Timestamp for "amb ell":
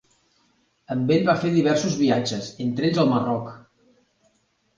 0.95-1.27